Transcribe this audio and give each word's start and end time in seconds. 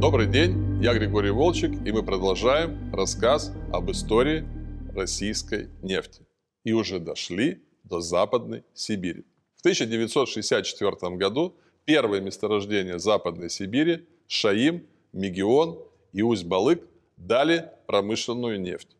Добрый 0.00 0.28
день, 0.28 0.80
я 0.80 0.94
Григорий 0.94 1.32
Волчек, 1.32 1.72
и 1.84 1.90
мы 1.90 2.04
продолжаем 2.04 2.94
рассказ 2.94 3.52
об 3.72 3.90
истории 3.90 4.46
российской 4.94 5.70
нефти. 5.82 6.24
И 6.62 6.72
уже 6.72 7.00
дошли 7.00 7.64
до 7.82 8.00
Западной 8.00 8.62
Сибири. 8.74 9.24
В 9.56 9.60
1964 9.62 11.16
году 11.16 11.56
первое 11.84 12.20
месторождение 12.20 13.00
Западной 13.00 13.50
Сибири– 13.50 14.06
Шаим, 14.28 14.86
Мегион 15.12 15.80
и 16.12 16.22
Усть-Балык– 16.22 16.86
дали 17.16 17.68
промышленную 17.88 18.60
нефть. 18.60 18.96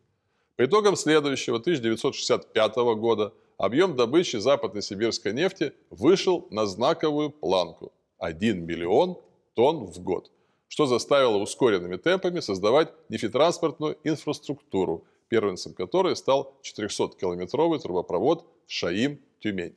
По 0.57 0.65
итогам 0.65 0.97
следующего 0.97 1.59
1965 1.59 2.75
года 2.97 3.33
объем 3.57 3.95
добычи 3.95 4.35
западно-сибирской 4.35 5.31
нефти 5.31 5.71
вышел 5.91 6.45
на 6.51 6.65
знаковую 6.65 7.29
планку– 7.29 7.93
1 8.17 8.65
миллион 8.65 9.17
тонн 9.53 9.85
в 9.85 9.97
год, 9.99 10.29
что 10.69 10.85
заставило 10.85 11.35
ускоренными 11.35 11.97
темпами 11.97 12.39
создавать 12.39 12.93
нефтетранспортную 13.09 13.97
инфраструктуру, 14.05 15.03
первенцем 15.27 15.73
которой 15.73 16.15
стал 16.15 16.53
400-километровый 16.63 17.79
трубопровод 17.79 18.45
Шаим-Тюмень. 18.67 19.75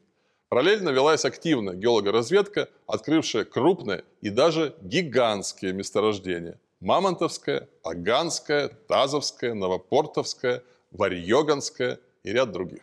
Параллельно 0.49 0.91
велась 0.91 1.25
активная 1.25 1.75
геологоразведка, 1.75 2.69
открывшая 2.87 3.45
крупные 3.45 4.05
и 4.21 4.31
даже 4.31 4.77
гигантские 4.83 5.73
месторождения– 5.73 6.61
Мамонтовская, 6.83 7.69
Аганская, 7.85 8.69
Тазовская, 8.89 9.55
Новопортовская, 9.55 10.65
Варьоганская 10.91 12.01
и 12.25 12.33
ряд 12.33 12.51
других. 12.51 12.83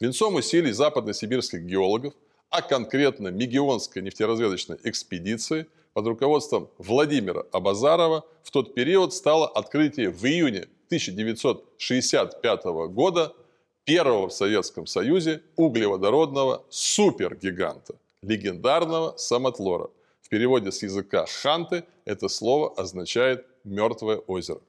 Венцом 0.00 0.34
усилий 0.34 0.72
западно-сибирских 0.72 1.60
геологов, 1.60 2.14
а 2.54 2.62
конкретно 2.62 3.28
Мегионской 3.28 4.00
нефтеразведочной 4.00 4.78
экспедиции 4.84 5.66
под 5.92 6.06
руководством 6.06 6.68
Владимира 6.78 7.44
Абазарова 7.50 8.24
в 8.44 8.52
тот 8.52 8.74
период 8.74 9.12
стало 9.12 9.48
открытие 9.48 10.10
в 10.10 10.24
июне 10.24 10.68
1965 10.86 12.64
года 12.92 13.32
первого 13.84 14.28
в 14.28 14.32
Советском 14.32 14.86
Союзе 14.86 15.42
углеводородного 15.56 16.62
супергиганта, 16.68 17.96
легендарного 18.22 19.16
самотлора– 19.16 19.90
в 20.22 20.28
переводе 20.28 20.70
с 20.70 20.80
языка 20.84 21.26
«ханты» 21.26 21.82
это 22.04 22.28
слово 22.28 22.72
означает 22.76 23.46
«мертвое 23.64 24.18
озеро». 24.18 24.60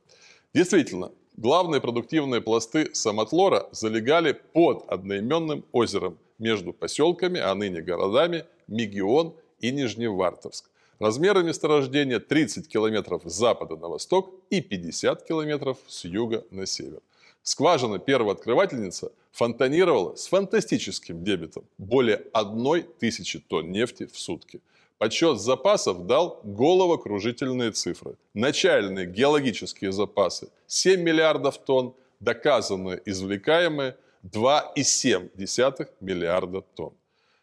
Действительно, 0.55 1.11
главные 1.37 1.81
продуктивные 1.81 2.41
пласты 2.41 2.95
самотлора 2.95 3.69
залегали 3.71 4.33
под 4.33 4.85
одноименным 4.89 5.63
озером 5.71 6.17
между 6.37 6.73
поселками, 6.73 7.39
а 7.39 7.53
ныне 7.55 7.81
городами 7.81 8.45
Мегион 8.67 9.35
и 9.59 9.71
Нижневартовск. 9.71 10.69
Размеры 10.99 11.43
месторождения 11.43 12.19
30 12.19 12.67
километров 12.67 13.21
с 13.25 13.33
запада 13.33 13.75
на 13.75 13.87
восток 13.89 14.33
и 14.49 14.61
50 14.61 15.25
километров 15.27 15.77
с 15.87 16.05
юга 16.05 16.45
на 16.51 16.65
север. 16.65 17.01
Скважина 17.43 17.99
первооткрывательница 17.99 19.11
фонтанировала 19.31 20.15
с 20.15 20.27
фантастическим 20.27 21.23
дебетом– 21.23 21.63
более 21.77 22.23
одной 22.31 22.83
тысячи 22.83 23.39
тонн 23.39 23.71
нефти 23.71 24.05
в 24.05 24.17
сутки– 24.17 24.61
Подсчет 24.97 25.39
запасов 25.41 26.07
дал 26.07 26.39
головокружительные 26.43 27.71
цифры. 27.71 28.15
Начальные 28.33 29.05
геологические 29.05 29.91
запасы 29.91 30.47
7 30.67 31.01
миллиардов 31.01 31.57
тонн, 31.57 31.93
доказанные 32.21 33.01
извлекаемые 33.05 33.97
2,7 34.31 35.87
миллиарда 36.01 36.61
тонн. 36.61 36.93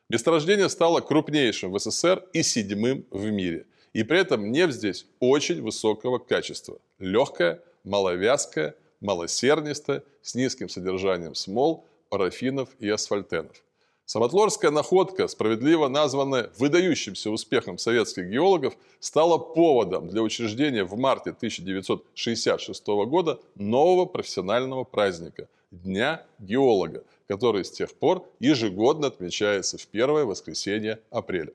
Месторождение 0.08 0.68
стало 0.68 1.00
крупнейшим 1.00 1.70
в 1.70 1.78
СССР 1.78 2.24
и 2.32 2.42
седьмым 2.42 3.06
в 3.10 3.30
мире. 3.30 3.66
И 3.92 4.02
при 4.02 4.18
этом 4.18 4.50
нефть 4.50 4.74
здесь 4.74 5.06
очень 5.20 5.62
высокого 5.62 6.18
качества. 6.18 6.78
Легкая, 6.98 7.60
маловязкая, 7.84 8.74
малосернистая, 9.00 10.02
с 10.22 10.34
низким 10.34 10.68
содержанием 10.68 11.34
смол, 11.34 11.86
парафинов 12.08 12.68
и 12.80 12.88
асфальтенов. 12.88 13.62
Самотлорская 14.04 14.70
находка, 14.70 15.28
справедливо 15.28 15.88
названная 15.88 16.50
выдающимся 16.58 17.30
успехом 17.30 17.78
советских 17.78 18.28
геологов, 18.28 18.74
стала 18.98 19.38
поводом 19.38 20.08
для 20.08 20.20
учреждения 20.22 20.84
в 20.84 20.96
марте 20.98 21.30
1966 21.30 22.86
года 22.86 23.40
нового 23.54 24.06
профессионального 24.06 24.82
праздника– 24.82 25.48
Дня 25.72 26.22
геолога, 26.38 27.02
который 27.28 27.64
с 27.64 27.70
тех 27.70 27.94
пор 27.94 28.28
ежегодно 28.40 29.06
отмечается 29.06 29.78
в 29.78 29.86
первое 29.86 30.26
воскресенье 30.26 31.00
апреля. 31.10 31.54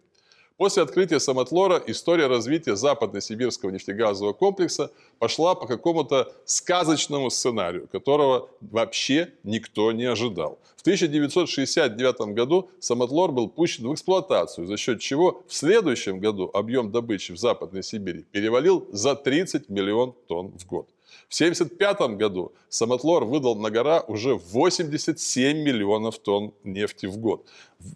После 0.58 0.82
открытия 0.82 1.20
самотлора 1.20 1.80
история 1.86 2.26
развития 2.26 2.76
западно-сибирского 2.76 3.70
нефтегазового 3.70 4.34
комплекса 4.34 4.92
пошла 5.20 5.54
по 5.54 5.68
какому-то 5.68 6.34
сказочному 6.46 7.30
сценарию, 7.30 7.88
которого 7.92 8.50
вообще 8.60 9.34
никто 9.44 9.92
не 9.92 10.06
ожидал. 10.06 10.58
В 10.76 10.82
1969 10.82 12.34
году 12.34 12.72
самотлор 12.80 13.32
был 13.32 13.50
пущен 13.50 13.88
в 13.88 13.94
эксплуатацию, 13.94 14.66
за 14.66 14.78
счет 14.78 15.00
чего 15.00 15.44
в 15.48 15.54
следующем 15.54 16.20
году 16.20 16.50
объем 16.52 16.92
добычи 16.92 17.34
в 17.34 17.38
Западной 17.38 17.84
Сибири 17.84 18.24
перевалил 18.24 18.88
за 18.92 19.14
30 19.14 19.70
миллион 19.70 20.16
тонн 20.28 20.58
в 20.58 20.66
год. 20.66 20.90
В 21.30 21.36
1975 21.36 22.18
году 22.18 22.54
самотлор 22.70 23.26
выдал 23.26 23.56
на 23.56 23.70
гора 23.70 24.02
уже 24.02 24.36
87 24.36 25.58
миллионов 25.58 26.20
тонн 26.20 26.54
нефти 26.64 27.06
в 27.06 27.18
год. 27.18 27.46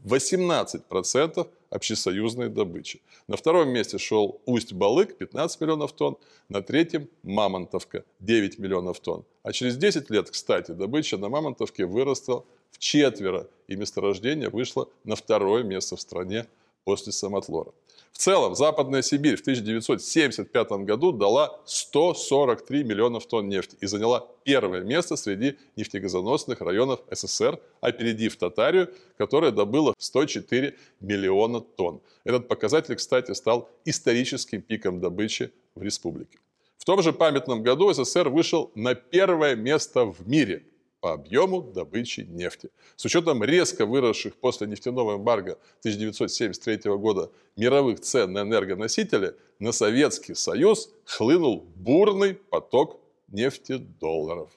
18% 0.05 1.47
общесоюзной 1.69 2.49
добычи. 2.49 3.01
На 3.27 3.37
втором 3.37 3.69
месте 3.69 3.97
шел 3.97 4.41
Усть-Балык 4.45 5.17
15 5.17 5.61
миллионов 5.61 5.93
тонн, 5.93 6.17
на 6.49 6.61
третьем 6.61 7.07
Мамонтовка 7.23 8.03
9 8.19 8.59
миллионов 8.59 8.99
тонн. 8.99 9.23
А 9.43 9.53
через 9.53 9.77
10 9.77 10.09
лет, 10.09 10.29
кстати, 10.29 10.71
добыча 10.71 11.17
на 11.17 11.29
Мамонтовке 11.29 11.85
выросла 11.85 12.43
в 12.71 12.77
четверо, 12.77 13.47
и 13.67 13.75
месторождение 13.75 14.49
вышло 14.49 14.89
на 15.03 15.15
второе 15.15 15.63
место 15.63 15.95
в 15.95 16.01
стране 16.01 16.45
после 16.83 17.11
самотлора. 17.11 17.71
В 18.11 18.17
целом, 18.17 18.55
Западная 18.55 19.01
Сибирь 19.01 19.35
в 19.35 19.41
1975 19.41 20.71
году 20.85 21.11
дала 21.11 21.59
143 21.65 22.83
миллионов 22.83 23.25
тонн 23.25 23.49
нефти 23.49 23.77
и 23.81 23.87
заняла 23.87 24.27
первое 24.43 24.81
место 24.81 25.15
среди 25.15 25.57
нефтегазоносных 25.75 26.61
районов 26.61 26.99
СССР, 27.09 27.59
опередив 27.79 28.35
Татарию, 28.37 28.93
которая 29.17 29.51
добыла 29.51 29.95
104 29.97 30.77
миллиона 30.99 31.61
тонн. 31.61 32.01
Этот 32.23 32.47
показатель, 32.47 32.95
кстати, 32.95 33.31
стал 33.31 33.69
историческим 33.85 34.61
пиком 34.61 34.99
добычи 34.99 35.51
в 35.73 35.81
республике. 35.81 36.37
В 36.77 36.85
том 36.85 37.01
же 37.01 37.13
памятном 37.13 37.63
году 37.63 37.93
СССР 37.93 38.29
вышел 38.29 38.71
на 38.75 38.93
первое 38.95 39.55
место 39.55 40.05
в 40.05 40.27
мире 40.27 40.63
по 41.01 41.13
объему 41.13 41.61
добычи 41.63 42.21
нефти. 42.21 42.69
С 42.95 43.03
учетом 43.05 43.43
резко 43.43 43.85
выросших 43.85 44.35
после 44.35 44.67
нефтяного 44.67 45.17
эмбарго 45.17 45.57
1973 45.79 46.91
года 46.95 47.31
мировых 47.57 47.99
цен 47.99 48.31
на 48.31 48.41
энергоносители, 48.41 49.35
на 49.59 49.71
Советский 49.71 50.35
Союз 50.35 50.93
хлынул 51.03 51.65
бурный 51.75 52.35
поток 52.35 53.01
нефтедолларов. 53.27 54.51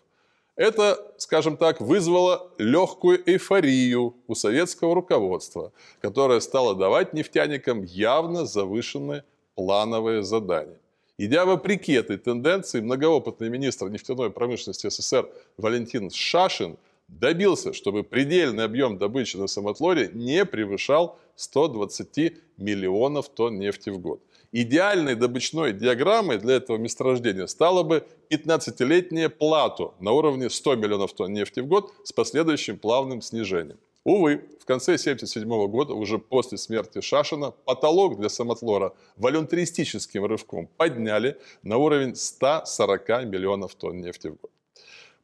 Это, 0.56 1.14
скажем 1.16 1.56
так, 1.56 1.80
вызвало 1.80 2.52
легкую 2.58 3.28
эйфорию 3.28 4.14
у 4.28 4.34
советского 4.34 4.94
руководства, 4.94 5.72
которое 6.00 6.40
стало 6.40 6.76
давать 6.76 7.12
нефтяникам 7.12 7.82
явно 7.82 8.46
завышенные 8.46 9.24
плановые 9.56 10.22
задания. 10.22 10.78
Идя 11.16 11.44
вопреки 11.44 11.92
этой 11.92 12.16
тенденции, 12.16 12.80
многоопытный 12.80 13.48
министр 13.48 13.88
нефтяной 13.88 14.30
промышленности 14.30 14.88
СССР 14.90 15.28
Валентин 15.56 16.10
Шашин 16.10 16.76
добился, 17.06 17.72
чтобы 17.72 18.02
предельный 18.02 18.64
объем 18.64 18.98
добычи 18.98 19.36
на 19.36 19.46
самотлоре 19.46 20.10
не 20.12 20.44
превышал 20.44 21.16
120 21.36 22.34
миллионов 22.56 23.28
тонн 23.28 23.60
нефти 23.60 23.90
в 23.90 23.98
год. 23.98 24.20
Идеальной 24.50 25.14
добычной 25.14 25.72
диаграммой 25.72 26.38
для 26.38 26.56
этого 26.56 26.78
месторождения 26.78 27.46
стала 27.46 27.84
бы 27.84 28.04
15-летняя 28.30 29.28
плату 29.28 29.94
на 30.00 30.10
уровне 30.10 30.50
100 30.50 30.74
миллионов 30.76 31.12
тонн 31.12 31.32
нефти 31.32 31.60
в 31.60 31.66
год 31.66 31.92
с 32.02 32.12
последующим 32.12 32.76
плавным 32.76 33.22
снижением. 33.22 33.78
Увы, 34.04 34.44
в 34.60 34.66
конце 34.66 34.92
1977 34.92 35.66
года, 35.68 35.94
уже 35.94 36.18
после 36.18 36.58
смерти 36.58 37.00
Шашина, 37.00 37.52
потолок 37.52 38.18
для 38.18 38.28
самотлора 38.28 38.92
волюнтаристическим 39.16 40.26
рывком 40.26 40.66
подняли 40.76 41.40
на 41.62 41.78
уровень 41.78 42.14
140 42.14 43.08
миллионов 43.24 43.74
тонн 43.74 44.02
нефти 44.02 44.28
в 44.28 44.36
год. 44.36 44.50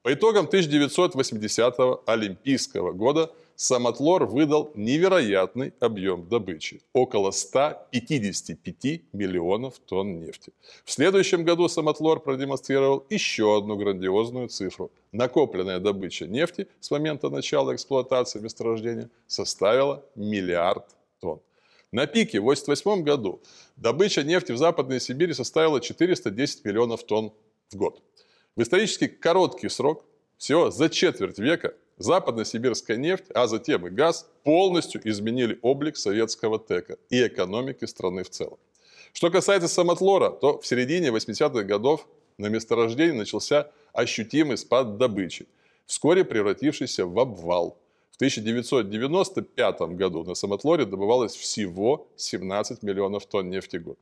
По 0.03 0.15
итогам 0.15 0.47
1980 0.47 1.75
Олимпийского 2.07 2.93
года 2.93 3.31
Самотлор 3.63 4.25
выдал 4.25 4.73
невероятный 4.75 5.75
объем 5.81 6.27
добычи– 6.27 6.81
около 6.95 7.31
155 7.31 9.03
миллионов 9.13 9.79
тонн 9.81 10.19
нефти. 10.19 10.55
В 10.87 10.91
следующем 10.91 11.45
году 11.45 11.69
Самотлор 11.69 12.21
продемонстрировал 12.21 13.05
еще 13.11 13.59
одну 13.59 13.77
грандиозную 13.77 14.49
цифру. 14.49 14.91
Накопленная 15.13 15.79
добыча 15.79 16.27
нефти 16.27 16.69
с 16.81 16.91
момента 16.91 17.29
начала 17.29 17.75
эксплуатации 17.75 18.41
месторождения 18.41 19.11
составила 19.27 20.07
миллиард 20.15 20.87
тонн. 21.21 21.43
На 21.93 22.07
пике 22.07 22.41
в 22.41 22.45
1988 22.45 23.05
году 23.05 23.43
добыча 23.77 24.23
нефти 24.23 24.53
в 24.53 24.57
Западной 24.57 25.01
Сибири 25.01 25.35
составила 25.35 25.83
410 25.83 26.65
миллионов 26.65 27.05
тонн 27.05 27.31
в 27.71 27.77
год. 27.77 28.03
В 28.57 28.63
исторически 28.63 29.07
короткий 29.07 29.69
срок, 29.69 30.07
всего 30.39 30.71
за 30.71 30.89
четверть 30.89 31.39
века, 31.39 31.75
западно-сибирская 32.01 32.97
нефть, 32.97 33.27
а 33.35 33.47
затем 33.47 33.87
и 33.87 33.91
газ 33.91 34.29
полностью 34.43 35.01
изменили 35.05 35.59
облик 35.63 35.97
советского 35.97 36.59
ТЭКа 36.59 36.97
и 37.11 37.27
экономики 37.27 37.85
страны 37.85 38.25
в 38.25 38.31
целом. 38.31 38.59
Что 39.13 39.31
касается 39.31 39.69
самотлора, 39.69 40.31
то 40.31 40.59
в 40.59 40.67
середине 40.67 41.09
80-х 41.09 41.63
годов 41.65 42.07
на 42.39 42.47
месторождении 42.47 43.19
начался 43.19 43.71
ощутимый 43.93 44.57
спад 44.57 44.97
добычи, 44.97 45.47
вскоре 45.87 46.25
превратившийся 46.25 47.05
в 47.05 47.19
обвал. 47.19 47.77
В 48.13 48.17
1995 48.17 49.81
году 49.81 50.25
на 50.25 50.35
самотлоре 50.35 50.87
добывалось 50.87 51.35
всего 51.35 52.09
17 52.17 52.83
миллионов 52.83 53.27
тонн 53.27 53.51
нефти 53.51 53.77
в 53.77 53.85
год. 53.85 53.99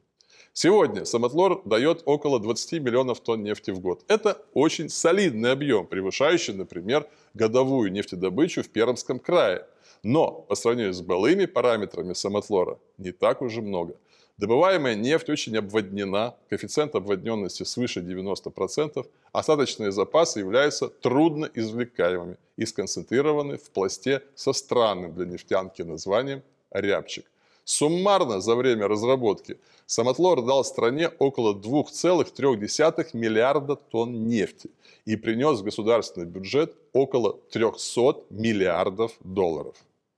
Сегодня 0.52 1.04
самотлор 1.04 1.62
дает 1.64 2.02
около 2.04 2.40
20 2.40 2.80
миллионов 2.82 3.20
тонн 3.20 3.42
нефти 3.42 3.70
в 3.70 3.80
год. 3.80 4.04
Это 4.08 4.42
очень 4.54 4.88
солидный 4.88 5.52
объем, 5.52 5.86
превышающий, 5.86 6.54
например, 6.54 7.08
годовую 7.34 7.92
нефтедобычу 7.92 8.62
в 8.62 8.68
Пермском 8.68 9.18
крае. 9.18 9.66
Но 10.02 10.30
по 10.30 10.54
сравнению 10.54 10.94
с 10.94 11.00
былыми 11.00 11.46
параметрами 11.46 12.12
самотлора 12.12 12.78
не 12.98 13.12
так 13.12 13.42
уже 13.42 13.62
много. 13.62 13.94
Добываемая 14.38 14.94
нефть 14.94 15.30
очень 15.30 15.56
обводнена, 15.56 16.36
коэффициент 16.48 16.94
обводненности 16.94 17.64
свыше 17.64 18.00
90%, 18.00 19.04
остаточные 19.32 19.90
запасы 19.90 20.38
являются 20.38 20.88
трудно 20.88 21.50
извлекаемыми 21.52 22.36
и 22.56 22.64
сконцентрированы 22.64 23.58
в 23.58 23.70
пласте 23.70 24.22
со 24.36 24.52
странным 24.52 25.12
для 25.12 25.26
нефтянки 25.26 25.82
названием 25.82 26.42
рябчик. 26.70 27.26
Суммарно 27.68 28.40
за 28.40 28.54
время 28.54 28.88
разработки 28.88 29.58
Самотлор 29.86 30.42
дал 30.42 30.64
стране 30.64 31.10
около 31.18 31.52
2,3 31.52 33.10
миллиарда 33.12 33.76
тонн 33.76 34.26
нефти 34.26 34.70
и 35.04 35.16
принес 35.16 35.60
в 35.60 35.64
государственный 35.64 36.26
бюджет 36.26 36.74
около 36.94 37.34
300 37.52 38.24
миллиардов 38.30 39.12
долларов. 39.20 39.76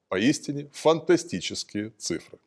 Поистине 0.09 0.69
фантастические 0.73 1.91
цифры. 1.99 2.39